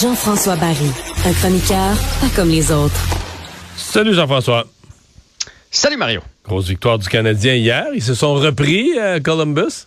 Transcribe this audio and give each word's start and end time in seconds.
Jean-François 0.00 0.56
Barry, 0.56 0.90
un 1.24 1.32
chroniqueur 1.32 1.96
pas 2.20 2.28
comme 2.36 2.48
les 2.50 2.70
autres. 2.70 2.94
Salut 3.76 4.14
Jean-François. 4.14 4.66
Salut 5.70 5.96
Mario. 5.96 6.20
Grosse 6.44 6.68
victoire 6.68 6.98
du 6.98 7.08
Canadien 7.08 7.54
hier. 7.54 7.86
Ils 7.94 8.02
se 8.02 8.14
sont 8.14 8.34
repris 8.34 8.98
à 8.98 9.18
Columbus? 9.18 9.86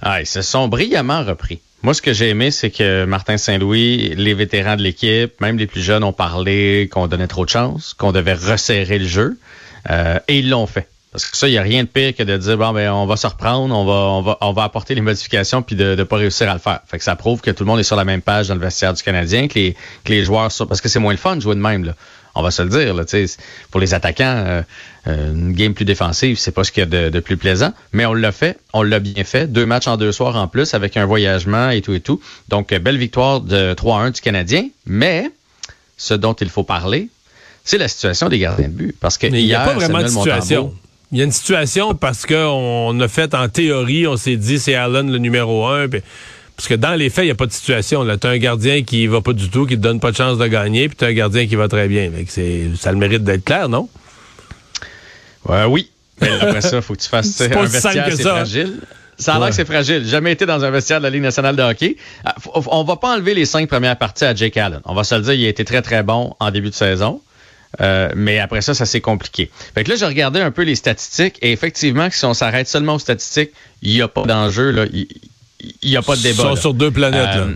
Ah, 0.00 0.20
ils 0.20 0.26
se 0.26 0.40
sont 0.40 0.68
brillamment 0.68 1.24
repris. 1.24 1.60
Moi, 1.82 1.94
ce 1.94 2.02
que 2.02 2.12
j'ai 2.12 2.28
aimé, 2.28 2.52
c'est 2.52 2.70
que 2.70 3.04
Martin 3.04 3.36
Saint-Louis, 3.36 4.14
les 4.16 4.34
vétérans 4.34 4.76
de 4.76 4.82
l'équipe, 4.82 5.40
même 5.40 5.58
les 5.58 5.66
plus 5.66 5.82
jeunes, 5.82 6.04
ont 6.04 6.12
parlé 6.12 6.88
qu'on 6.92 7.08
donnait 7.08 7.26
trop 7.26 7.44
de 7.44 7.50
chance, 7.50 7.92
qu'on 7.94 8.12
devait 8.12 8.34
resserrer 8.34 9.00
le 9.00 9.06
jeu. 9.06 9.36
Euh, 9.90 10.20
et 10.28 10.38
ils 10.38 10.48
l'ont 10.48 10.68
fait. 10.68 10.88
Parce 11.10 11.26
que 11.26 11.36
ça, 11.36 11.48
il 11.48 11.50
n'y 11.50 11.58
a 11.58 11.62
rien 11.62 11.82
de 11.82 11.88
pire 11.88 12.14
que 12.14 12.22
de 12.22 12.38
dire 12.38 12.56
bon 12.56 12.72
ben 12.72 12.90
on 12.90 13.04
va 13.04 13.16
se 13.16 13.26
reprendre, 13.26 13.74
on 13.76 13.84
va 13.84 13.92
on 13.92 14.22
va 14.22 14.38
on 14.40 14.52
va 14.54 14.62
apporter 14.62 14.94
les 14.94 15.02
modifications 15.02 15.60
puis 15.60 15.76
de 15.76 15.94
ne 15.94 16.04
pas 16.04 16.16
réussir 16.16 16.48
à 16.48 16.54
le 16.54 16.58
faire. 16.58 16.80
Fait 16.86 16.96
que 16.96 17.04
ça 17.04 17.16
prouve 17.16 17.42
que 17.42 17.50
tout 17.50 17.64
le 17.64 17.68
monde 17.68 17.80
est 17.80 17.84
sur 17.84 17.96
la 17.96 18.04
même 18.04 18.22
page 18.22 18.48
dans 18.48 18.54
le 18.54 18.60
vestiaire 18.60 18.94
du 18.94 19.02
Canadien, 19.02 19.46
que 19.46 19.58
les, 19.58 19.76
que 20.04 20.10
les 20.10 20.24
joueurs 20.24 20.50
sont 20.50 20.66
parce 20.66 20.80
que 20.80 20.88
c'est 20.88 21.00
moins 21.00 21.12
le 21.12 21.18
fun 21.18 21.36
de 21.36 21.42
jouer 21.42 21.54
de 21.54 21.60
même 21.60 21.84
là. 21.84 21.94
On 22.34 22.42
va 22.42 22.50
se 22.50 22.62
le 22.62 22.68
dire 22.68 22.94
là, 22.94 23.04
pour 23.70 23.80
les 23.80 23.94
attaquants, 23.94 24.24
euh, 24.46 24.62
euh, 25.06 25.32
une 25.32 25.52
game 25.52 25.74
plus 25.74 25.84
défensive, 25.84 26.38
c'est 26.38 26.52
pas 26.52 26.64
ce 26.64 26.72
qu'il 26.72 26.80
y 26.80 26.84
a 26.84 26.86
de, 26.86 27.10
de, 27.10 27.20
plus 27.20 27.36
plaisant, 27.36 27.72
mais 27.92 28.06
on 28.06 28.14
l'a 28.14 28.32
fait, 28.32 28.58
on 28.72 28.82
l'a 28.82 29.00
bien 29.00 29.24
fait, 29.24 29.50
deux 29.50 29.66
matchs 29.66 29.86
en 29.86 29.96
deux 29.96 30.12
soirs 30.12 30.36
en 30.36 30.48
plus 30.48 30.74
avec 30.74 30.96
un 30.96 31.04
voyagement 31.04 31.70
et 31.70 31.82
tout 31.82 31.92
et 31.92 32.00
tout. 32.00 32.20
Donc 32.48 32.72
belle 32.72 32.96
victoire 32.96 33.40
de 33.40 33.74
3-1 33.74 34.12
du 34.12 34.20
Canadien, 34.20 34.64
mais 34.86 35.30
ce 35.96 36.14
dont 36.14 36.34
il 36.34 36.48
faut 36.48 36.64
parler, 36.64 37.08
c'est 37.64 37.78
la 37.78 37.88
situation 37.88 38.28
des 38.28 38.38
gardiens 38.38 38.68
de 38.68 38.74
but 38.74 38.96
parce 38.98 39.18
que 39.18 39.26
il 39.26 39.32
n'y 39.32 39.54
a 39.54 39.64
pas 39.64 39.74
vraiment 39.74 40.02
de 40.02 40.08
situation. 40.08 40.74
Il 41.12 41.18
y 41.18 41.20
a 41.20 41.24
une 41.24 41.32
situation 41.32 41.94
parce 41.94 42.24
qu'on 42.24 42.98
a 42.98 43.08
fait 43.08 43.34
en 43.34 43.48
théorie, 43.50 44.06
on 44.06 44.16
s'est 44.16 44.36
dit 44.36 44.58
c'est 44.58 44.74
Allen 44.74 45.12
le 45.12 45.18
numéro 45.18 45.66
un. 45.66 45.86
Parce 46.56 46.68
que 46.68 46.74
dans 46.74 46.94
les 46.94 47.10
faits, 47.10 47.24
il 47.24 47.28
n'y 47.28 47.32
a 47.32 47.36
pas 47.36 47.46
de 47.46 47.52
situation. 47.52 48.04
Tu 48.18 48.26
as 48.26 48.30
un 48.30 48.38
gardien 48.38 48.82
qui 48.82 49.06
va 49.06 49.20
pas 49.20 49.32
du 49.32 49.48
tout, 49.48 49.66
qui 49.66 49.76
te 49.76 49.80
donne 49.80 50.00
pas 50.00 50.10
de 50.10 50.16
chance 50.16 50.38
de 50.38 50.46
gagner, 50.46 50.88
puis 50.88 50.96
tu 50.96 51.04
as 51.04 51.08
un 51.08 51.12
gardien 51.12 51.46
qui 51.46 51.56
va 51.56 51.68
très 51.68 51.88
bien. 51.88 52.10
ça 52.28 52.90
a 52.90 52.92
le 52.92 52.98
mérite 52.98 53.24
d'être 53.24 53.44
clair, 53.44 53.68
non? 53.68 53.88
Ouais, 55.48 55.64
oui. 55.64 55.90
Mais 56.20 56.28
après 56.40 56.60
ça, 56.60 56.76
il 56.76 56.82
faut 56.82 56.94
que 56.94 57.00
tu 57.00 57.08
fasses 57.08 57.40
un 57.40 57.48
vestiaire, 57.64 58.06
c'est 58.10 58.22
fragile. 58.22 58.80
Ça 59.18 59.34
a 59.34 59.38
l'air 59.38 59.48
que 59.48 59.54
c'est 59.54 59.64
fragile. 59.64 60.06
Jamais 60.06 60.32
été 60.32 60.46
dans 60.46 60.64
un 60.64 60.70
vestiaire 60.70 60.98
de 60.98 61.04
la 61.04 61.10
Ligue 61.10 61.22
nationale 61.22 61.54
de 61.54 61.62
hockey. 61.62 61.96
Ah, 62.24 62.34
on 62.54 62.82
va 62.84 62.96
pas 62.96 63.14
enlever 63.14 63.34
les 63.34 63.44
cinq 63.44 63.68
premières 63.68 63.96
parties 63.96 64.24
à 64.24 64.34
Jake 64.34 64.56
Allen. 64.56 64.80
On 64.84 64.94
va 64.94 65.04
se 65.04 65.14
le 65.14 65.22
dire, 65.22 65.32
il 65.34 65.44
a 65.46 65.48
été 65.48 65.64
très, 65.64 65.82
très 65.82 66.02
bon 66.02 66.34
en 66.40 66.50
début 66.50 66.70
de 66.70 66.74
saison. 66.74 67.20
Euh, 67.80 68.10
mais 68.14 68.38
après 68.38 68.60
ça, 68.60 68.74
ça 68.74 68.84
s'est 68.84 69.00
compliqué. 69.00 69.50
Fait 69.74 69.84
que 69.84 69.90
là, 69.90 69.96
j'ai 69.96 70.06
regardé 70.06 70.40
un 70.40 70.50
peu 70.50 70.62
les 70.62 70.74
statistiques 70.74 71.38
et 71.40 71.52
effectivement, 71.52 72.08
si 72.10 72.24
on 72.24 72.34
s'arrête 72.34 72.68
seulement 72.68 72.94
aux 72.94 72.98
statistiques, 72.98 73.50
il 73.82 73.94
n'y 73.94 74.02
a 74.02 74.08
pas 74.08 74.24
d'enjeu. 74.24 74.88
Il 75.82 75.90
n'y 75.90 75.96
a 75.96 76.02
pas 76.02 76.16
de 76.16 76.22
débat. 76.22 76.42
Ils 76.44 76.48
sont 76.48 76.56
sur 76.56 76.74
deux 76.74 76.90
planètes, 76.90 77.36
là. 77.36 77.38
Euh, 77.38 77.54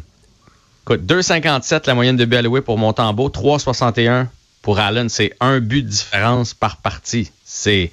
écoute, 0.85 1.01
2,57 1.07 1.87
la 1.87 1.95
moyenne 1.95 2.17
de 2.17 2.25
buts 2.25 2.37
alloués 2.37 2.61
pour 2.61 2.79
Montembeau, 2.79 3.29
3,61 3.29 4.27
pour 4.63 4.79
Allen. 4.79 5.09
C'est 5.09 5.33
un 5.41 5.61
but 5.61 5.83
de 5.83 5.89
différence 5.89 6.55
par 6.55 6.77
partie. 6.79 7.31
C'est 7.45 7.91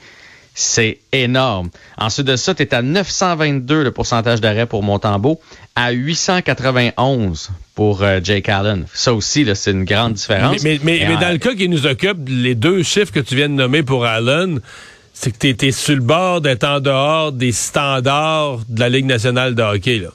c'est 0.56 1.00
énorme. 1.12 1.70
Ensuite 1.98 2.28
de 2.28 2.36
ça, 2.36 2.54
tu 2.54 2.62
es 2.62 2.76
à 2.76 2.84
922 2.84 3.84
le 3.84 3.92
pourcentage 3.92 4.40
d'arrêt 4.40 4.68
pour 4.68 4.84
Montembeau, 4.84 5.40
à 5.76 5.92
891 5.92 7.50
pour 7.74 8.04
euh, 8.04 8.20
Jake 8.24 8.50
Allen. 8.50 8.86
Ça 8.94 9.16
aussi, 9.16 9.48
c'est 9.56 9.72
une 9.72 9.84
grande 9.84 10.14
différence. 10.14 10.62
Mais, 10.64 10.80
mais, 10.84 11.06
mais, 11.08 11.18
dans 11.18 11.32
le 11.32 11.40
cas 11.40 11.56
qui 11.56 11.68
nous 11.70 11.88
occupe, 11.88 12.18
les 12.28 12.54
deux 12.54 12.84
chiffres 12.84 13.12
que 13.12 13.20
tu 13.20 13.36
viens 13.36 13.50
de 13.50 13.56
nommer 13.56 13.82
pour 13.82 14.06
Allen, 14.06 14.60
c'est 15.14 15.32
que 15.32 15.38
tu 15.38 15.50
étais 15.50 15.72
sur 15.72 15.96
le 15.96 16.02
bord 16.02 16.42
d'être 16.42 16.64
en 16.64 16.80
dehors 16.80 17.32
des 17.32 17.52
standards 17.52 18.60
de 18.68 18.80
la 18.80 18.90
Ligue 18.90 19.06
nationale 19.06 19.56
de 19.56 19.62
hockey. 19.62 20.00
Là. 20.00 20.10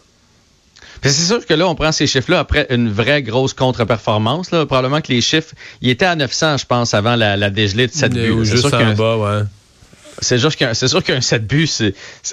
C'est 1.02 1.12
sûr 1.12 1.46
que 1.46 1.54
là, 1.54 1.68
on 1.68 1.74
prend 1.74 1.92
ces 1.92 2.06
chiffres-là 2.06 2.40
après 2.40 2.66
une 2.70 2.90
vraie 2.90 3.22
grosse 3.22 3.54
contre-performance. 3.54 4.48
Probablement 4.48 5.00
que 5.00 5.12
les 5.12 5.20
chiffres, 5.20 5.54
il 5.80 5.90
était 5.90 6.06
à 6.06 6.16
900, 6.16 6.58
je 6.58 6.66
pense, 6.66 6.92
avant 6.92 7.14
la, 7.14 7.36
la 7.36 7.50
dégelée 7.50 7.86
de 7.86 7.92
7 7.92 8.12
buts. 8.12 8.44
Juste 8.44 8.74
en 8.74 8.94
bas, 8.94 9.16
ouais. 9.16 9.42
C'est 10.20 10.38
sûr 10.38 10.54
qu'un, 10.56 10.74
c'est 10.74 10.88
sûr 10.88 11.02
qu'un 11.02 11.20
7 11.20 11.46
buts, 11.46 11.68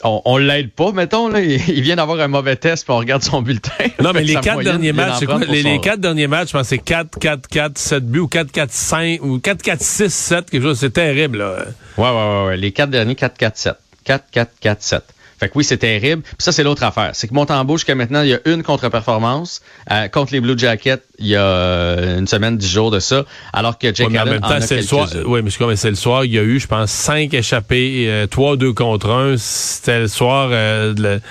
on, 0.03 0.22
on 0.25 0.38
l'aide 0.38 0.72
pas, 0.72 0.91
mettons, 0.91 1.28
là. 1.28 1.41
Il, 1.41 1.81
vient 1.81 1.96
d'avoir 1.96 2.19
un 2.19 2.28
mauvais 2.28 2.56
test, 2.56 2.85
puis 2.85 2.94
on 2.94 2.97
regarde 2.97 3.23
son 3.23 3.41
bulletin. 3.41 3.72
Non, 4.01 4.12
mais 4.13 4.23
les 4.23 4.35
quatre 4.35 4.62
derniers 4.62 4.94
matchs, 4.94 5.16
c'est 5.19 5.25
quoi? 5.25 5.40
Les, 5.40 5.79
quatre 5.79 6.00
derniers 6.00 6.28
matchs, 6.28 6.50
je 6.50 6.57
pense 6.57 6.68
c'est 6.68 6.78
4, 6.79 7.19
4, 7.19 7.47
4, 7.47 7.78
7 7.78 8.06
buts, 8.06 8.19
ou 8.19 8.28
4, 8.28 8.51
4, 8.51 8.72
5, 8.72 9.22
ou 9.23 9.40
4, 9.40 9.62
4, 9.62 9.81
6, 9.81 10.13
7, 10.13 10.50
quelque 10.50 10.63
chose. 10.63 10.79
C'est 10.79 10.91
terrible, 10.91 11.40
là. 11.40 11.66
Ouais, 11.97 12.03
ouais, 12.03 12.12
ouais, 12.12 12.46
ouais. 12.47 12.57
Les 12.57 12.72
quatre 12.72 12.90
derniers, 12.90 13.16
4, 13.16 13.38
4, 13.38 13.57
7. 13.57 13.75
4, 14.03 14.23
4, 14.31 14.52
4, 14.59 14.84
7. 14.84 15.03
Fait 15.45 15.50
que 15.50 15.57
oui, 15.59 15.63
c'est 15.63 15.78
terrible. 15.78 16.23
Puis 16.23 16.33
ça, 16.39 16.51
c'est 16.51 16.63
l'autre 16.63 16.81
affaire. 16.81 17.11
C'est 17.13 17.28
que 17.28 17.33
Montembeau, 17.35 17.78
jusqu'à 17.78 17.94
maintenant, 17.94 18.23
il 18.23 18.29
y 18.29 18.33
a 18.33 18.39
une 18.45 18.63
contre-performance. 18.63 19.61
Euh, 19.91 20.07
contre 20.07 20.33
les 20.33 20.41
Blue 20.41 20.57
Jackets, 20.57 21.03
il 21.19 21.28
y 21.28 21.35
a 21.35 21.44
euh, 21.44 22.17
une 22.17 22.25
semaine, 22.25 22.57
dix 22.57 22.67
jours 22.67 22.89
de 22.89 23.00
ça. 23.00 23.25
Alors 23.53 23.78
que 23.78 23.94
Jake 23.94 24.07
Allen 24.07 24.22
en, 24.22 24.25
même 24.25 24.41
temps, 24.41 24.59
c'est 24.59 24.78
le 24.78 24.81
soir. 24.81 25.07
Oui, 25.23 25.41
mais 25.44 25.75
c'est 25.75 25.89
le 25.91 25.95
soir. 25.95 26.25
Il 26.25 26.34
y 26.34 26.39
a 26.39 26.41
eu, 26.41 26.59
je 26.59 26.66
pense, 26.66 26.89
cinq 26.89 27.35
échappés, 27.35 28.05
euh, 28.07 28.25
trois, 28.25 28.57
deux 28.57 28.73
contre 28.73 29.11
un. 29.11 29.35
C'était 29.38 30.00
le 30.00 30.07
soir. 30.07 30.50
Euh, 30.51 30.95
le, 30.97 31.22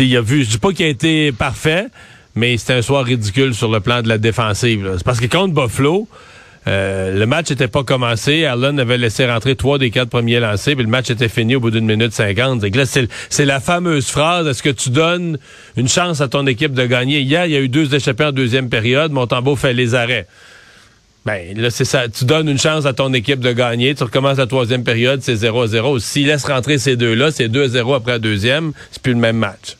il 0.00 0.16
a 0.16 0.20
vu. 0.20 0.42
Je 0.42 0.50
dis 0.50 0.58
pas 0.58 0.72
qu'il 0.72 0.86
a 0.86 0.88
été 0.88 1.30
parfait, 1.30 1.86
mais 2.34 2.56
c'était 2.56 2.72
un 2.72 2.82
soir 2.82 3.04
ridicule 3.04 3.54
sur 3.54 3.70
le 3.70 3.78
plan 3.78 4.02
de 4.02 4.08
la 4.08 4.18
défensive. 4.18 4.94
C'est 4.96 5.04
parce 5.04 5.20
que 5.20 5.26
contre 5.26 5.54
Buffalo. 5.54 6.08
Euh, 6.66 7.18
le 7.18 7.26
match 7.26 7.50
n'était 7.50 7.68
pas 7.68 7.84
commencé. 7.84 8.44
Allen 8.46 8.78
avait 8.80 8.96
laissé 8.96 9.26
rentrer 9.26 9.54
trois 9.54 9.78
des 9.78 9.90
quatre 9.90 10.08
premiers 10.08 10.40
lancés, 10.40 10.74
puis 10.74 10.84
le 10.84 10.90
match 10.90 11.10
était 11.10 11.28
fini 11.28 11.56
au 11.56 11.60
bout 11.60 11.70
d'une 11.70 11.84
minute 11.84 12.12
cinquante. 12.12 12.64
C'est 13.28 13.44
la 13.44 13.60
fameuse 13.60 14.06
phrase 14.06 14.46
est-ce 14.46 14.62
que 14.62 14.70
tu 14.70 14.90
donnes 14.90 15.38
une 15.76 15.88
chance 15.88 16.20
à 16.20 16.28
ton 16.28 16.46
équipe 16.46 16.72
de 16.72 16.86
gagner? 16.86 17.20
Hier, 17.20 17.46
il 17.46 17.52
y 17.52 17.56
a 17.56 17.60
eu 17.60 17.68
deux 17.68 17.94
échappés 17.94 18.24
en 18.24 18.32
deuxième 18.32 18.68
période. 18.68 19.12
Montembeau 19.12 19.56
fait 19.56 19.74
les 19.74 19.94
arrêts. 19.94 20.26
Ben, 21.26 21.56
là, 21.56 21.70
c'est 21.70 21.86
ça. 21.86 22.08
Tu 22.08 22.26
donnes 22.26 22.48
une 22.48 22.58
chance 22.58 22.84
à 22.84 22.92
ton 22.92 23.12
équipe 23.14 23.40
de 23.40 23.52
gagner. 23.52 23.94
Tu 23.94 24.02
recommences 24.02 24.36
la 24.36 24.46
troisième 24.46 24.84
période, 24.84 25.22
c'est 25.22 25.34
0-0. 25.34 25.98
S'il 25.98 26.26
laisse 26.26 26.44
rentrer 26.44 26.78
ces 26.78 26.96
deux-là, 26.96 27.30
c'est 27.30 27.48
2-0 27.48 27.94
après 27.94 28.12
la 28.12 28.18
deuxième. 28.18 28.72
C'est 28.90 29.02
plus 29.02 29.14
le 29.14 29.18
même 29.18 29.38
match. 29.38 29.76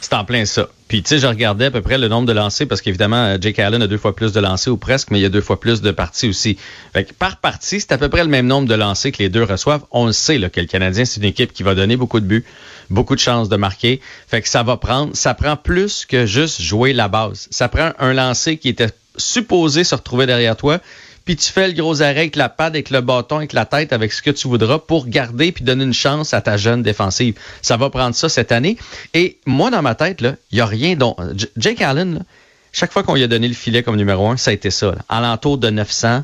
C'est 0.00 0.14
en 0.14 0.24
plein 0.24 0.44
ça. 0.44 0.68
Puis, 0.88 1.02
tu 1.02 1.08
sais, 1.08 1.18
je 1.18 1.26
regardais 1.26 1.66
à 1.66 1.70
peu 1.72 1.80
près 1.80 1.98
le 1.98 2.06
nombre 2.06 2.28
de 2.28 2.32
lancers 2.32 2.68
parce 2.68 2.80
qu'évidemment, 2.80 3.16
euh, 3.16 3.38
Jake 3.40 3.58
Allen 3.58 3.82
a 3.82 3.88
deux 3.88 3.98
fois 3.98 4.14
plus 4.14 4.32
de 4.32 4.38
lancers 4.38 4.72
ou 4.72 4.76
presque, 4.76 5.10
mais 5.10 5.18
il 5.18 5.22
y 5.22 5.26
a 5.26 5.28
deux 5.28 5.40
fois 5.40 5.58
plus 5.58 5.82
de 5.82 5.90
parties 5.90 6.28
aussi. 6.28 6.58
Fait 6.92 7.04
que 7.04 7.12
par 7.12 7.38
partie, 7.38 7.80
c'est 7.80 7.90
à 7.90 7.98
peu 7.98 8.08
près 8.08 8.22
le 8.22 8.30
même 8.30 8.46
nombre 8.46 8.68
de 8.68 8.74
lancers 8.74 9.10
que 9.10 9.18
les 9.18 9.28
deux 9.28 9.42
reçoivent. 9.42 9.84
On 9.90 10.06
le 10.06 10.12
sait, 10.12 10.38
là, 10.38 10.48
que 10.48 10.60
le 10.60 10.66
Canadien, 10.66 11.04
c'est 11.04 11.20
une 11.20 11.26
équipe 11.26 11.52
qui 11.52 11.64
va 11.64 11.74
donner 11.74 11.96
beaucoup 11.96 12.20
de 12.20 12.26
buts, 12.26 12.44
beaucoup 12.88 13.16
de 13.16 13.20
chances 13.20 13.48
de 13.48 13.56
marquer. 13.56 14.00
Fait 14.28 14.42
que 14.42 14.48
ça 14.48 14.62
va 14.62 14.76
prendre, 14.76 15.16
ça 15.16 15.34
prend 15.34 15.56
plus 15.56 16.06
que 16.06 16.24
juste 16.24 16.62
jouer 16.62 16.92
la 16.92 17.08
base. 17.08 17.48
Ça 17.50 17.68
prend 17.68 17.90
un 17.98 18.12
lancer 18.12 18.56
qui 18.56 18.68
était 18.68 18.90
supposé 19.16 19.82
se 19.82 19.94
retrouver 19.94 20.26
derrière 20.26 20.56
toi, 20.56 20.78
puis 21.26 21.36
tu 21.36 21.52
fais 21.52 21.66
le 21.66 21.74
gros 21.74 22.02
arrêt 22.02 22.20
avec 22.20 22.36
la 22.36 22.48
patte, 22.48 22.68
avec 22.74 22.88
le 22.88 23.00
bâton, 23.00 23.38
avec 23.38 23.52
la 23.52 23.66
tête, 23.66 23.92
avec 23.92 24.12
ce 24.12 24.22
que 24.22 24.30
tu 24.30 24.46
voudras 24.46 24.78
pour 24.78 25.08
garder 25.08 25.50
puis 25.50 25.64
donner 25.64 25.82
une 25.82 25.92
chance 25.92 26.32
à 26.32 26.40
ta 26.40 26.56
jeune 26.56 26.82
défensive. 26.82 27.34
Ça 27.62 27.76
va 27.76 27.90
prendre 27.90 28.14
ça 28.14 28.28
cette 28.28 28.52
année. 28.52 28.78
Et 29.12 29.38
moi, 29.44 29.70
dans 29.70 29.82
ma 29.82 29.96
tête, 29.96 30.20
il 30.22 30.36
n'y 30.54 30.60
a 30.60 30.66
rien 30.66 30.94
dont... 30.94 31.16
Jake 31.56 31.82
Allen, 31.82 32.24
chaque 32.72 32.92
fois 32.92 33.02
qu'on 33.02 33.16
lui 33.16 33.24
a 33.24 33.26
donné 33.26 33.48
le 33.48 33.54
filet 33.54 33.82
comme 33.82 33.96
numéro 33.96 34.28
un, 34.28 34.36
ça 34.36 34.52
a 34.52 34.54
été 34.54 34.70
ça. 34.70 34.92
Là. 34.92 34.98
Alentour 35.08 35.58
de 35.58 35.68
900. 35.68 36.22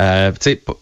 Euh, 0.00 0.32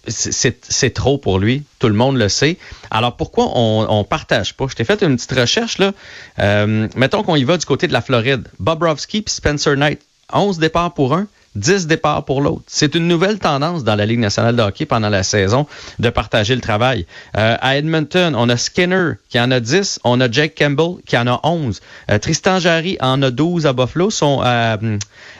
c'est 0.09 0.94
trop 0.94 1.19
pour 1.19 1.38
lui. 1.38 1.62
Tout 1.78 1.88
le 1.88 1.94
monde 1.94 2.16
le 2.16 2.28
sait. 2.28 2.59
Alors 2.91 3.16
pourquoi 3.16 3.53
on, 3.54 3.86
on 3.88 4.03
partage 4.03 4.56
pas? 4.56 4.66
Je 4.69 4.75
t'ai 4.75 4.84
fait 4.84 5.00
une 5.03 5.14
petite 5.14 5.32
recherche. 5.32 5.78
là. 5.78 5.92
Euh, 6.41 6.88
mettons 6.97 7.22
qu'on 7.22 7.36
y 7.36 7.44
va 7.44 7.56
du 7.56 7.66
côté 7.66 7.86
de 7.86 7.92
la 7.92 8.03
Floride. 8.03 8.48
Bobrovski 8.59 9.19
et 9.19 9.25
Spencer 9.30 9.76
Knight. 9.76 10.00
11 10.32 10.59
départs 10.59 10.94
pour 10.94 11.14
un. 11.14 11.28
10 11.56 11.86
départs 11.88 12.24
pour 12.24 12.40
l'autre. 12.40 12.62
C'est 12.66 12.94
une 12.94 13.08
nouvelle 13.08 13.38
tendance 13.38 13.82
dans 13.82 13.96
la 13.96 14.06
Ligue 14.06 14.20
nationale 14.20 14.54
de 14.54 14.62
hockey 14.62 14.86
pendant 14.86 15.08
la 15.08 15.22
saison 15.22 15.66
de 15.98 16.08
partager 16.10 16.54
le 16.54 16.60
travail. 16.60 17.06
Euh, 17.36 17.56
à 17.60 17.76
Edmonton, 17.76 18.34
on 18.36 18.48
a 18.48 18.56
Skinner 18.56 19.14
qui 19.28 19.41
en 19.41 19.50
a 19.50 19.58
10, 19.58 20.00
on 20.04 20.20
a 20.20 20.30
Jake 20.30 20.54
Campbell 20.56 21.02
qui 21.06 21.16
en 21.18 21.26
a 21.26 21.41
11. 21.42 21.80
Euh, 22.10 22.18
Tristan 22.18 22.60
Jarry 22.60 22.97
en 23.00 23.20
a 23.22 23.30
12 23.30 23.66
à 23.66 23.72
Buffalo, 23.72 24.10
sont 24.10 24.41
à, 24.42 24.78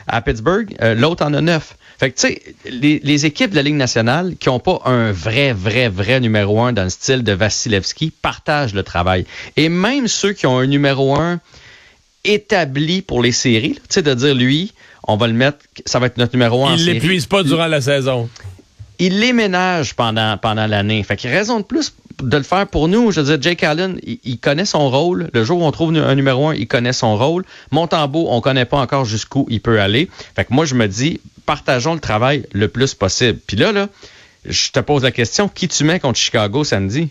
à 0.07 0.21
Pittsburgh, 0.21 0.75
euh, 0.81 0.95
l'autre 0.95 1.25
en 1.25 1.33
a 1.33 1.41
9. 1.41 1.75
Fait 2.01 2.09
que, 2.09 2.19
tu 2.19 2.27
sais, 2.29 2.41
les, 2.65 3.25
équipes 3.27 3.51
de 3.51 3.55
la 3.55 3.61
Ligue 3.61 3.75
nationale 3.75 4.35
qui 4.39 4.49
n'ont 4.49 4.59
pas 4.59 4.81
un 4.85 5.11
vrai, 5.11 5.53
vrai, 5.53 5.87
vrai 5.87 6.19
numéro 6.19 6.59
un 6.59 6.73
dans 6.73 6.83
le 6.83 6.89
style 6.89 7.23
de 7.23 7.31
Vasilevski 7.31 8.11
partagent 8.23 8.73
le 8.73 8.81
travail. 8.81 9.25
Et 9.55 9.69
même 9.69 10.07
ceux 10.07 10.33
qui 10.33 10.47
ont 10.47 10.57
un 10.57 10.65
numéro 10.65 11.15
un 11.15 11.39
établi 12.23 13.03
pour 13.03 13.21
les 13.21 13.31
séries, 13.31 13.75
tu 13.75 13.81
sais, 13.89 14.01
de 14.01 14.13
dire, 14.15 14.33
lui, 14.33 14.73
on 15.07 15.17
va 15.17 15.27
le 15.27 15.33
mettre, 15.33 15.59
ça 15.85 15.99
va 15.99 16.07
être 16.07 16.17
notre 16.17 16.33
numéro 16.33 16.65
un. 16.65 16.75
Il 16.75 16.85
l'épuise 16.85 17.25
pas 17.25 17.43
durant 17.43 17.67
la 17.67 17.81
saison. 17.81 18.29
Il 18.99 19.19
les 19.19 19.33
ménage 19.33 19.95
pendant, 19.95 20.37
pendant 20.37 20.67
l'année. 20.67 21.01
Fait 21.03 21.15
qu'il 21.15 21.31
raison 21.31 21.59
de 21.59 21.65
plus 21.65 21.93
de 22.21 22.37
le 22.37 22.43
faire 22.43 22.67
pour 22.67 22.87
nous. 22.87 23.11
Je 23.11 23.21
veux 23.21 23.37
dire, 23.37 23.41
Jake 23.41 23.63
Allen, 23.63 23.99
il, 24.03 24.37
connaît 24.37 24.65
son 24.65 24.89
rôle. 24.89 25.29
Le 25.33 25.43
jour 25.43 25.59
où 25.59 25.65
on 25.65 25.71
trouve 25.71 25.95
un 25.95 26.15
numéro 26.15 26.49
un, 26.49 26.55
il 26.55 26.67
connaît 26.67 26.93
son 26.93 27.17
rôle. 27.17 27.43
Montembeau, 27.71 28.27
on 28.29 28.41
connaît 28.41 28.65
pas 28.65 28.77
encore 28.77 29.05
jusqu'où 29.05 29.47
il 29.49 29.59
peut 29.59 29.81
aller. 29.81 30.07
Fait 30.35 30.45
que 30.45 30.53
moi, 30.53 30.65
je 30.65 30.75
me 30.75 30.87
dis, 30.87 31.19
partageons 31.45 31.95
le 31.95 31.99
travail 31.99 32.45
le 32.51 32.67
plus 32.67 32.93
possible. 32.93 33.39
Puis 33.45 33.57
là, 33.57 33.71
là, 33.71 33.89
je 34.45 34.71
te 34.71 34.79
pose 34.79 35.03
la 35.03 35.11
question, 35.11 35.47
qui 35.47 35.67
tu 35.67 35.83
mets 35.83 35.99
contre 35.99 36.19
Chicago 36.19 36.63
samedi? 36.63 37.09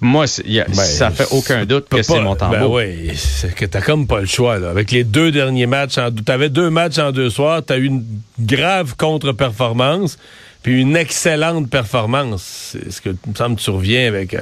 Moi, 0.00 0.24
a, 0.24 0.64
ben, 0.64 0.74
ça 0.74 1.10
fait 1.10 1.28
aucun 1.30 1.64
doute 1.64 1.88
que 1.88 2.02
c'est 2.02 2.20
Montembeau. 2.20 2.56
Ben 2.56 2.66
oui, 2.66 3.12
c'est 3.16 3.54
que 3.54 3.64
t'as 3.64 3.80
comme 3.80 4.06
pas 4.06 4.20
le 4.20 4.26
choix. 4.26 4.58
Là. 4.58 4.70
Avec 4.70 4.90
les 4.90 5.04
deux 5.04 5.30
derniers 5.30 5.66
matchs, 5.66 5.96
t'avais 6.24 6.48
deux 6.48 6.70
matchs 6.70 6.98
en 6.98 7.12
deux 7.12 7.30
soirs, 7.30 7.62
t'as 7.64 7.78
eu 7.78 7.84
une 7.84 8.04
grave 8.40 8.96
contre-performance, 8.96 10.18
puis 10.62 10.80
une 10.80 10.96
excellente 10.96 11.70
performance. 11.70 12.72
C'est 12.72 12.90
ce 12.90 13.00
que 13.00 13.10
me 13.10 13.34
semble 13.36 13.56
tu 13.56 13.70
reviens 13.70 14.08
avec. 14.08 14.34
Euh, 14.34 14.40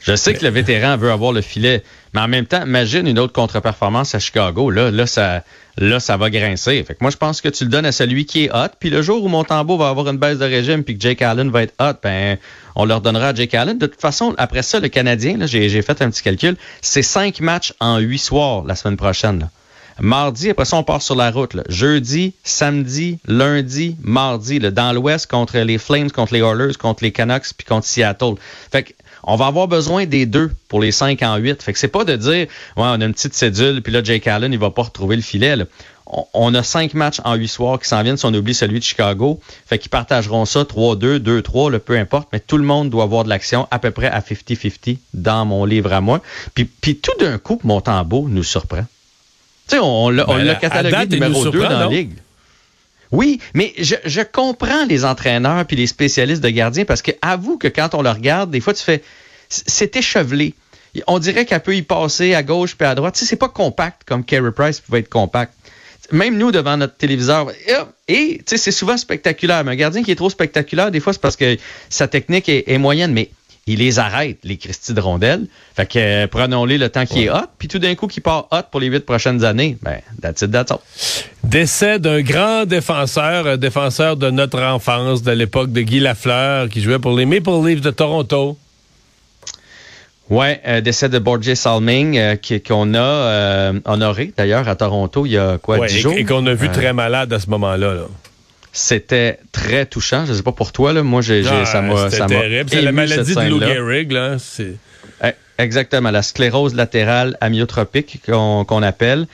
je 0.00 0.16
sais 0.16 0.34
que 0.34 0.44
le 0.44 0.50
vétéran 0.50 0.96
veut 0.96 1.10
avoir 1.10 1.32
le 1.32 1.40
filet, 1.40 1.82
mais 2.14 2.20
en 2.20 2.28
même 2.28 2.46
temps, 2.46 2.64
imagine 2.64 3.06
une 3.06 3.18
autre 3.18 3.32
contre-performance 3.32 4.14
à 4.14 4.18
Chicago. 4.18 4.70
Là, 4.70 4.90
là, 4.90 5.06
ça, 5.06 5.42
là, 5.76 6.00
ça 6.00 6.16
va 6.16 6.30
grincer. 6.30 6.82
Fait 6.84 6.94
que 6.94 6.98
moi, 7.00 7.10
je 7.10 7.16
pense 7.16 7.40
que 7.40 7.48
tu 7.48 7.64
le 7.64 7.70
donnes 7.70 7.86
à 7.86 7.92
celui 7.92 8.26
qui 8.26 8.44
est 8.44 8.50
hot. 8.50 8.68
Puis 8.78 8.90
le 8.90 9.02
jour 9.02 9.22
où 9.22 9.28
Montembeau 9.28 9.76
va 9.76 9.88
avoir 9.88 10.08
une 10.08 10.18
baisse 10.18 10.38
de 10.38 10.44
régime, 10.44 10.84
puis 10.84 10.96
que 10.96 11.02
Jake 11.02 11.22
Allen 11.22 11.50
va 11.50 11.62
être 11.62 11.74
hot, 11.80 11.98
ben, 12.02 12.38
on 12.74 12.84
leur 12.84 13.00
donnera 13.00 13.34
Jake 13.34 13.54
Allen. 13.54 13.78
De 13.78 13.86
toute 13.86 14.00
façon, 14.00 14.34
après 14.38 14.62
ça, 14.62 14.80
le 14.80 14.88
Canadien, 14.88 15.38
j'ai 15.46 15.82
fait 15.82 16.02
un 16.02 16.10
petit 16.10 16.22
calcul, 16.22 16.56
c'est 16.80 17.02
cinq 17.02 17.40
matchs 17.40 17.74
en 17.80 17.98
huit 17.98 18.18
soirs 18.18 18.64
la 18.64 18.74
semaine 18.74 18.96
prochaine. 18.96 19.48
Mardi, 20.00 20.50
après 20.50 20.64
ça, 20.64 20.76
on 20.76 20.84
part 20.84 21.02
sur 21.02 21.16
la 21.16 21.32
route. 21.32 21.56
Jeudi, 21.68 22.34
samedi, 22.44 23.18
lundi, 23.26 23.96
mardi, 24.00 24.60
dans 24.60 24.92
l'Ouest, 24.92 25.28
contre 25.28 25.58
les 25.58 25.78
Flames, 25.78 26.10
contre 26.10 26.34
les 26.34 26.40
Oilers, 26.40 26.74
contre 26.78 27.02
les 27.02 27.10
Canucks, 27.10 27.52
puis 27.56 27.66
contre 27.66 27.84
Seattle. 27.84 28.34
Fait 28.70 28.84
que 28.84 28.92
on 29.24 29.36
va 29.36 29.46
avoir 29.46 29.68
besoin 29.68 30.06
des 30.06 30.26
deux 30.26 30.50
pour 30.68 30.80
les 30.80 30.92
5 30.92 31.22
en 31.22 31.36
8. 31.36 31.62
Fait 31.62 31.72
que 31.72 31.78
c'est 31.78 31.88
pas 31.88 32.04
de 32.04 32.16
dire, 32.16 32.30
ouais, 32.30 32.48
on 32.76 33.00
a 33.00 33.04
une 33.04 33.12
petite 33.12 33.34
cédule, 33.34 33.82
puis 33.82 33.92
là, 33.92 34.02
Jake 34.02 34.26
Allen, 34.26 34.52
il 34.52 34.58
va 34.58 34.70
pas 34.70 34.82
retrouver 34.82 35.16
le 35.16 35.22
filet. 35.22 35.56
On, 36.32 36.54
a 36.54 36.62
cinq 36.62 36.94
matchs 36.94 37.20
en 37.24 37.34
huit 37.34 37.48
soirs 37.48 37.78
qui 37.78 37.86
s'en 37.86 38.02
viennent 38.02 38.16
si 38.16 38.24
on 38.24 38.32
oublie 38.32 38.54
celui 38.54 38.78
de 38.78 38.84
Chicago. 38.84 39.40
Fait 39.66 39.78
qu'ils 39.78 39.90
partageront 39.90 40.46
ça 40.46 40.62
3-2, 40.62 41.18
2-3, 41.18 41.78
peu 41.80 41.98
importe, 41.98 42.28
mais 42.32 42.40
tout 42.40 42.56
le 42.56 42.64
monde 42.64 42.88
doit 42.88 43.04
avoir 43.04 43.24
de 43.24 43.28
l'action 43.28 43.68
à 43.70 43.78
peu 43.78 43.90
près 43.90 44.06
à 44.06 44.20
50-50 44.20 44.96
dans 45.12 45.44
mon 45.44 45.66
livre 45.66 45.92
à 45.92 46.00
moi. 46.00 46.22
Puis, 46.54 46.64
puis 46.64 46.96
tout 46.96 47.12
d'un 47.20 47.36
coup, 47.36 47.60
Montembeau 47.62 48.26
nous 48.28 48.42
surprend. 48.42 48.86
Tu 49.68 49.76
sais, 49.76 49.78
on, 49.82 50.08
l'a 50.08 50.24
ben, 50.24 50.54
catalogué 50.54 51.06
numéro 51.08 51.44
2 51.50 51.60
dans 51.60 51.68
la 51.68 51.86
ligue. 51.88 52.12
Oui, 53.10 53.40
mais 53.54 53.72
je, 53.78 53.94
je, 54.04 54.20
comprends 54.20 54.84
les 54.84 55.04
entraîneurs 55.04 55.64
puis 55.64 55.76
les 55.76 55.86
spécialistes 55.86 56.42
de 56.42 56.50
gardiens 56.50 56.84
parce 56.84 57.02
que 57.02 57.12
avoue 57.22 57.56
que 57.56 57.68
quand 57.68 57.94
on 57.94 58.02
le 58.02 58.10
regarde, 58.10 58.50
des 58.50 58.60
fois 58.60 58.74
tu 58.74 58.82
fais 58.82 59.02
c'est 59.48 59.96
échevelé. 59.96 60.54
On 61.06 61.18
dirait 61.18 61.44
qu'elle 61.44 61.60
peut 61.60 61.76
y 61.76 61.82
passer 61.82 62.34
à 62.34 62.42
gauche 62.42 62.76
puis 62.76 62.86
à 62.86 62.94
droite. 62.94 63.14
Tu 63.14 63.20
sais, 63.20 63.26
c'est 63.26 63.36
pas 63.36 63.48
compact 63.48 64.02
comme 64.04 64.24
Carey 64.24 64.52
Price 64.52 64.80
pouvait 64.80 65.00
être 65.00 65.08
compact. 65.08 65.54
Même 66.10 66.38
nous 66.38 66.50
devant 66.50 66.76
notre 66.76 66.96
téléviseur. 66.96 67.52
Et, 68.08 68.38
tu 68.38 68.44
sais, 68.46 68.56
c'est 68.56 68.70
souvent 68.70 68.96
spectaculaire. 68.96 69.62
Mais 69.64 69.72
un 69.72 69.76
gardien 69.76 70.02
qui 70.02 70.10
est 70.10 70.16
trop 70.16 70.30
spectaculaire, 70.30 70.90
des 70.90 71.00
fois, 71.00 71.12
c'est 71.12 71.20
parce 71.20 71.36
que 71.36 71.56
sa 71.90 72.08
technique 72.08 72.48
est, 72.48 72.64
est 72.66 72.78
moyenne. 72.78 73.12
Mais 73.12 73.30
il 73.68 73.78
les 73.80 73.98
arrête, 73.98 74.38
les 74.44 74.56
Christy 74.56 74.94
de 74.94 75.00
rondelles. 75.00 75.46
Fait 75.76 75.86
que 75.86 75.98
euh, 75.98 76.26
prenons-les 76.26 76.78
le 76.78 76.88
temps 76.88 77.06
qui 77.06 77.24
est 77.24 77.30
hot, 77.30 77.46
puis 77.58 77.68
tout 77.68 77.78
d'un 77.78 77.94
coup 77.94 78.06
qui 78.06 78.20
part 78.20 78.48
hot 78.50 78.62
pour 78.70 78.80
les 78.80 78.86
huit 78.86 79.04
prochaines 79.04 79.44
années, 79.44 79.76
ben, 79.82 79.98
that's 80.20 80.42
it, 80.42 80.50
that's 80.50 80.70
all. 80.70 80.78
Décès 81.44 81.98
d'un 81.98 82.20
grand 82.22 82.64
défenseur, 82.66 83.58
défenseur 83.58 84.16
de 84.16 84.30
notre 84.30 84.60
enfance, 84.62 85.22
de 85.22 85.32
l'époque 85.32 85.72
de 85.72 85.82
Guy 85.82 86.00
Lafleur, 86.00 86.68
qui 86.68 86.80
jouait 86.80 86.98
pour 86.98 87.16
les 87.16 87.26
Maple 87.26 87.50
Leafs 87.64 87.80
de 87.80 87.90
Toronto. 87.90 88.58
Ouais, 90.30 90.60
euh, 90.66 90.80
décès 90.82 91.08
de 91.08 91.18
Borges 91.18 91.54
Salming 91.54 92.18
euh, 92.18 92.36
qu'on 92.66 92.94
a 92.94 93.72
honoré 93.86 94.32
d'ailleurs 94.36 94.68
à 94.68 94.76
Toronto 94.76 95.24
il 95.24 95.32
y 95.32 95.38
a 95.38 95.56
quoi, 95.56 95.86
dix 95.86 96.00
jours? 96.00 96.12
Et 96.16 96.24
qu'on 96.24 96.46
a 96.46 96.52
vu 96.52 96.68
très 96.68 96.92
malade 96.92 97.32
à 97.32 97.40
ce 97.40 97.48
moment-là. 97.48 97.94
là 97.94 98.06
c'était 98.78 99.38
très 99.52 99.86
touchant. 99.86 100.24
Je 100.24 100.32
ne 100.32 100.36
sais 100.36 100.42
pas 100.42 100.52
pour 100.52 100.72
toi, 100.72 100.92
là. 100.92 101.02
Moi, 101.02 101.20
j'ai, 101.20 101.42
ah, 101.46 101.64
ça 101.64 101.82
m'a. 101.82 102.10
C'était 102.10 102.26
terrible. 102.26 102.70
C'est 102.70 102.82
la 102.82 102.92
maladie 102.92 103.34
de 103.34 103.48
Lou 103.48 103.60
Gehrig, 103.60 104.12
là. 104.12 104.36
Eh, 105.24 105.28
exactement, 105.58 106.10
la 106.10 106.22
sclérose 106.22 106.74
latérale 106.74 107.36
amyotropique 107.40 108.20
qu'on 108.26 108.82
appelle. 108.82 109.26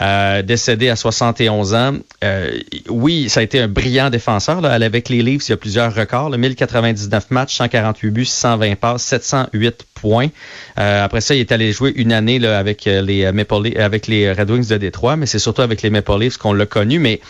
Euh, 0.00 0.42
décédé 0.42 0.88
à 0.88 0.96
71 0.96 1.74
ans. 1.74 1.94
Euh, 2.22 2.52
oui, 2.88 3.28
ça 3.28 3.40
a 3.40 3.42
été 3.42 3.58
un 3.58 3.66
brillant 3.66 4.08
défenseur. 4.08 4.60
Là. 4.60 4.70
Avec 4.70 5.08
les 5.08 5.22
Leafs, 5.22 5.48
il 5.48 5.50
y 5.50 5.52
a 5.52 5.56
plusieurs 5.56 5.94
records. 5.94 6.30
1099 6.30 7.30
matchs, 7.30 7.56
148 7.56 8.10
buts, 8.10 8.24
120 8.24 8.76
passes, 8.76 9.02
708 9.02 9.84
points. 9.94 10.28
Euh, 10.78 11.04
après 11.04 11.20
ça, 11.20 11.34
il 11.34 11.40
est 11.40 11.50
allé 11.50 11.72
jouer 11.72 11.92
une 11.96 12.12
année 12.12 12.38
là, 12.38 12.58
avec 12.58 12.84
les 12.84 13.30
Maple 13.32 13.62
Leafs, 13.64 13.78
avec 13.78 14.06
les 14.06 14.32
Red 14.32 14.50
Wings 14.50 14.68
de 14.68 14.76
Détroit, 14.76 15.16
mais 15.16 15.26
c'est 15.26 15.40
surtout 15.40 15.62
avec 15.62 15.82
les 15.82 15.90
Maple 15.90 16.18
Leafs 16.20 16.36
qu'on 16.36 16.52
l'a 16.52 16.66
connu. 16.66 17.00
Mais 17.00 17.20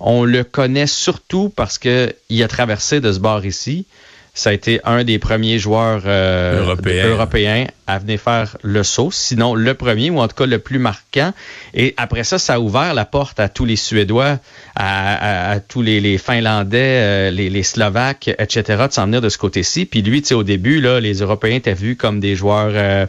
on 0.00 0.24
le 0.24 0.44
connaît 0.44 0.86
surtout 0.86 1.52
parce 1.54 1.78
qu'il 1.78 2.42
a 2.42 2.48
traversé 2.48 3.00
de 3.00 3.12
ce 3.12 3.18
bord 3.18 3.44
ici. 3.44 3.86
Ça 4.34 4.50
a 4.50 4.52
été 4.52 4.80
un 4.84 5.02
des 5.02 5.18
premiers 5.18 5.58
joueurs 5.58 6.02
euh, 6.06 6.64
européens 7.10 7.66
à 7.88 7.98
venir 7.98 8.20
faire 8.20 8.56
le 8.62 8.82
saut, 8.82 9.10
sinon 9.10 9.54
le 9.54 9.72
premier 9.72 10.10
ou 10.10 10.20
en 10.20 10.28
tout 10.28 10.36
cas 10.36 10.46
le 10.46 10.58
plus 10.58 10.78
marquant. 10.78 11.32
Et 11.72 11.94
après 11.96 12.22
ça, 12.22 12.38
ça 12.38 12.54
a 12.54 12.58
ouvert 12.60 12.92
la 12.92 13.06
porte 13.06 13.40
à 13.40 13.48
tous 13.48 13.64
les 13.64 13.76
Suédois, 13.76 14.38
à, 14.76 15.58
tous 15.66 15.80
les, 15.80 16.18
Finlandais, 16.18 16.78
euh, 16.78 17.30
les, 17.30 17.62
Slovaques, 17.62 18.28
etc. 18.28 18.84
de 18.88 18.92
s'en 18.92 19.06
venir 19.06 19.22
de 19.22 19.30
ce 19.30 19.38
côté-ci. 19.38 19.86
Puis 19.86 20.02
lui, 20.02 20.20
tu 20.20 20.28
sais, 20.28 20.34
au 20.34 20.44
début, 20.44 20.80
là, 20.80 21.00
les 21.00 21.14
Européens 21.20 21.56
étaient 21.56 21.74
vus 21.74 21.96
comme 21.96 22.20
des 22.20 22.36
joueurs 22.36 22.72
euh, 22.74 23.06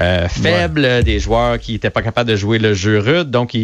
euh, 0.00 0.28
faibles, 0.28 1.04
des 1.04 1.20
joueurs 1.20 1.58
qui 1.58 1.72
n'étaient 1.72 1.90
pas 1.90 2.02
capables 2.02 2.30
de 2.30 2.36
jouer 2.36 2.58
le 2.58 2.72
jeu 2.72 2.98
rude. 2.98 3.30
Donc, 3.30 3.54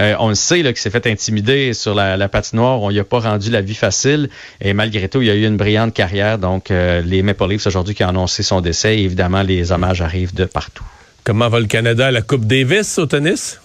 on 0.00 0.28
le 0.28 0.34
sait 0.34 0.62
qu'il 0.62 0.76
s'est 0.76 0.90
fait 0.90 1.06
intimider 1.06 1.74
sur 1.74 1.94
la, 1.94 2.16
la 2.16 2.28
patinoire. 2.28 2.80
On 2.80 2.88
lui 2.88 2.98
a 2.98 3.04
pas 3.04 3.20
rendu 3.20 3.50
la 3.50 3.60
vie 3.60 3.74
facile. 3.74 4.30
Et 4.62 4.72
malgré 4.72 5.10
tout, 5.10 5.20
il 5.20 5.28
a 5.28 5.34
eu 5.34 5.44
une 5.46 5.58
brillante 5.58 5.92
carrière. 5.92 6.38
Donc, 6.38 6.70
les 6.70 7.22
Maple 7.22 7.48
Leafs 7.50 7.66
aujourd'hui 7.66 7.94
qui 7.94 8.02
ont 8.04 8.08
annoncé 8.08 8.42
son 8.42 8.62
décès, 8.62 8.98
évidemment, 8.98 9.42
les 9.42 9.70
hommages 9.70 10.00
arrivent 10.14 10.34
de 10.34 10.44
partout. 10.44 10.84
Comment 11.24 11.48
va 11.48 11.58
le 11.58 11.66
Canada 11.66 12.06
à 12.06 12.10
la 12.12 12.22
Coupe 12.22 12.44
Davis 12.46 12.98
au 12.98 13.06
tennis? 13.06 13.60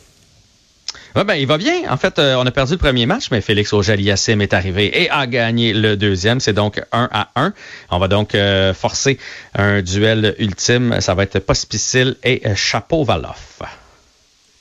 Ouais, 1.15 1.23
ben, 1.23 1.35
il 1.35 1.45
va 1.45 1.59
bien. 1.59 1.91
En 1.91 1.97
fait, 1.97 2.17
euh, 2.17 2.35
on 2.35 2.45
a 2.45 2.51
perdu 2.51 2.73
le 2.73 2.77
premier 2.79 3.05
match, 3.05 3.29
mais 3.31 3.41
Félix 3.41 3.71
Auger-Aliassime 3.71 4.41
est 4.41 4.53
arrivé 4.53 5.03
et 5.03 5.09
a 5.11 5.27
gagné 5.27 5.73
le 5.73 5.95
deuxième. 5.95 6.39
C'est 6.39 6.53
donc 6.53 6.81
1 6.91 7.09
à 7.11 7.29
1. 7.35 7.53
On 7.91 7.99
va 7.99 8.07
donc 8.07 8.33
euh, 8.33 8.73
forcer 8.73 9.19
un 9.53 9.83
duel 9.83 10.35
ultime. 10.39 11.01
Ça 11.01 11.13
va 11.13 11.23
être 11.23 11.37
Pospicil 11.39 12.15
et 12.23 12.41
euh, 12.47 12.55
Chapeau-Valoff. 12.55 13.61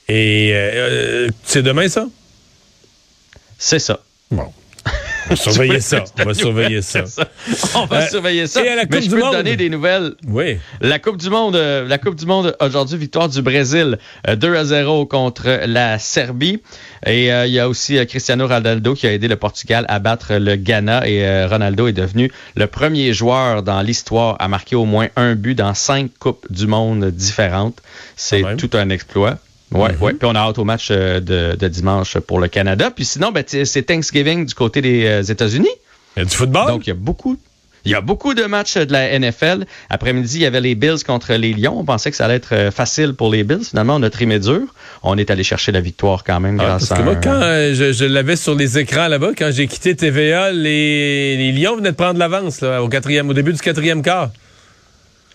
Et 0.07 0.53
c'est 1.43 1.61
demain, 1.61 1.87
ça? 1.87 2.07
C'est 3.59 3.77
ça. 3.77 3.99
Bon. 4.31 4.51
On 5.29 5.35
va 5.35 5.35
surveiller 5.35 5.79
ça. 5.79 6.03
On 6.19 6.25
va 6.25 6.33
surveiller 6.33 6.81
ça. 6.81 7.03
On 7.75 7.85
va 7.85 8.07
surveiller 8.07 8.47
ça. 8.47 8.63
Et 8.63 8.69
à 8.69 8.75
la 8.75 8.85
Coupe 8.85 8.95
Mais 8.95 9.01
je 9.01 9.09
peux 9.09 9.21
te 9.21 9.31
donner 9.31 9.55
des 9.55 9.69
nouvelles. 9.69 10.13
Oui. 10.27 10.57
La 10.81 10.97
Coupe 10.99 11.17
du 11.17 11.29
Monde, 11.29 11.55
euh, 11.55 11.87
la 11.87 11.97
Coupe 11.97 12.15
du 12.15 12.25
Monde 12.25 12.55
aujourd'hui, 12.59 12.97
victoire 12.97 13.29
du 13.29 13.41
Brésil 13.41 13.97
2 14.27 14.47
euh, 14.47 14.59
à 14.59 14.65
0 14.65 15.05
contre 15.05 15.65
la 15.67 15.99
Serbie. 15.99 16.61
Et 17.05 17.31
euh, 17.31 17.45
il 17.45 17.53
y 17.53 17.59
a 17.59 17.69
aussi 17.69 18.03
Cristiano 18.07 18.47
Ronaldo 18.47 18.95
qui 18.95 19.07
a 19.07 19.13
aidé 19.13 19.27
le 19.27 19.35
Portugal 19.35 19.85
à 19.87 19.99
battre 19.99 20.33
le 20.35 20.55
Ghana. 20.55 21.07
Et 21.07 21.45
Ronaldo 21.45 21.87
est 21.87 21.93
devenu 21.93 22.31
le 22.55 22.67
premier 22.67 23.13
joueur 23.13 23.61
dans 23.63 23.81
l'histoire 23.81 24.35
à 24.39 24.47
marquer 24.47 24.75
au 24.75 24.85
moins 24.85 25.09
un 25.15 25.35
but 25.35 25.55
dans 25.55 25.73
cinq 25.73 26.11
Coupes 26.19 26.45
du 26.49 26.65
Monde 26.65 27.11
différentes. 27.11 27.81
C'est 28.15 28.43
tout 28.57 28.71
un 28.73 28.89
exploit. 28.89 29.37
Oui, 29.71 29.89
mhm. 29.91 30.01
ouais. 30.01 30.13
Puis 30.13 30.27
on 30.27 30.35
a 30.35 30.39
hâte 30.39 30.57
au 30.57 30.65
match 30.65 30.89
euh, 30.91 31.19
de, 31.19 31.67
dimanche 31.67 32.17
pour 32.19 32.39
le 32.39 32.47
Canada. 32.47 32.91
Puis 32.91 33.05
sinon, 33.05 33.31
ben, 33.31 33.43
c'est 33.45 33.83
Thanksgiving 33.83 34.45
du 34.45 34.53
côté 34.53 34.81
des 34.81 35.05
euh, 35.05 35.23
États-Unis. 35.23 35.69
Il 36.15 36.19
y 36.19 36.21
a 36.23 36.25
du 36.25 36.35
football? 36.35 36.67
Donc, 36.67 36.87
il 36.87 36.89
y 36.89 36.93
a 36.93 36.95
beaucoup. 36.95 37.37
Il 37.85 37.91
y 37.91 37.95
a 37.95 38.01
beaucoup 38.01 38.33
de 38.33 38.43
matchs 38.43 38.75
de 38.75 38.91
la 38.91 39.17
NFL. 39.17 39.65
Après-midi, 39.89 40.35
il 40.35 40.41
y 40.41 40.45
avait 40.45 40.59
les 40.59 40.75
Bills 40.75 41.01
contre 41.05 41.33
les 41.33 41.53
Lions. 41.53 41.79
On 41.79 41.85
pensait 41.85 42.11
que 42.11 42.17
ça 42.17 42.25
allait 42.25 42.35
être 42.35 42.53
euh, 42.53 42.71
facile 42.71 43.13
pour 43.13 43.31
les 43.31 43.45
Bills. 43.45 43.63
Finalement, 43.63 43.95
on 43.95 44.03
a 44.03 44.09
trimé 44.09 44.37
dur. 44.37 44.63
On 45.01 45.17
est 45.17 45.31
allé 45.31 45.43
chercher 45.43 45.71
la 45.71 45.79
victoire 45.79 46.25
quand 46.25 46.41
même 46.41 46.59
ah, 46.59 46.65
grâce 46.65 46.87
parce 46.87 46.99
que 46.99 47.05
moi, 47.05 47.15
quand 47.15 47.39
je, 47.39 48.05
l'avais 48.05 48.35
sur 48.35 48.53
les 48.53 48.79
écrans 48.79 49.07
là-bas, 49.07 49.31
quand 49.37 49.49
j'ai 49.51 49.67
quitté 49.67 49.95
TVA, 49.95 50.51
les, 50.51 51.37
les 51.37 51.51
Lions 51.53 51.77
venaient 51.77 51.91
de 51.91 51.95
prendre 51.95 52.19
l'avance 52.19 52.63
au 52.63 52.89
quatrième, 52.89 53.29
au 53.29 53.33
début 53.33 53.53
du 53.53 53.61
quatrième 53.61 54.01
quart. 54.01 54.29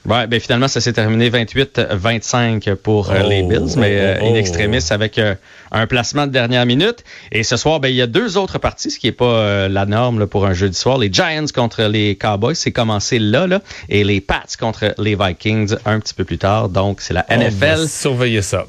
Ouais, 0.07 0.27
ben 0.27 0.39
finalement, 0.39 0.69
ça 0.69 0.83
s'est 0.83 0.93
terminé 0.93 1.31
28-25 1.31 2.75
pour 2.75 3.11
euh, 3.11 3.23
les 3.23 3.43
oh, 3.43 3.49
Bills, 3.49 3.79
mais 3.79 3.99
euh, 3.99 4.19
oh, 4.21 4.27
in 4.27 4.35
extremis 4.35 4.85
avec 4.91 5.19
euh, 5.19 5.35
un 5.73 5.87
placement 5.87 6.27
de 6.27 6.33
dernière 6.33 6.67
minute. 6.67 7.05
Et 7.33 7.43
ce 7.43 7.57
soir, 7.57 7.81
ben, 7.81 7.89
il 7.89 7.95
y 7.95 8.03
a 8.03 8.07
deux 8.07 8.37
autres 8.37 8.59
parties, 8.59 8.91
ce 8.91 8.99
qui 8.99 9.07
n'est 9.07 9.13
pas 9.13 9.69
la 9.69 9.87
norme 9.87 10.27
pour 10.27 10.45
un 10.45 10.53
jeudi 10.53 10.77
soir. 10.77 10.99
Les 10.99 11.11
Giants 11.11 11.47
contre 11.55 11.85
les 11.85 12.17
Cowboys, 12.17 12.55
c'est 12.55 12.73
commencé 12.73 13.19
là, 13.19 13.47
là, 13.47 13.61
et 13.89 14.05
les 14.05 14.21
Pats 14.21 14.43
contre 14.61 14.95
les 14.99 15.17
Vikings 15.17 15.75
un 15.87 16.01
petit 16.01 16.15
peu 16.15 16.25
plus 16.25 16.39
tard. 16.39 16.69
Donc, 16.69 17.01
c'est 17.01 17.15
la 17.15 17.25
NFL. 17.31 17.89
Surveillez 17.89 18.43
ça. 18.43 18.67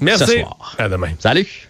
Merci. 0.00 0.24
Ce 0.24 0.38
soir. 0.38 0.76
À 0.78 0.88
demain. 0.88 1.10
Salut. 1.18 1.65